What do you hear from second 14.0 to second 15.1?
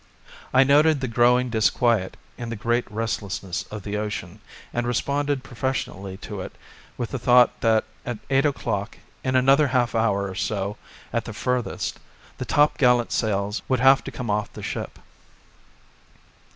to come off the ship.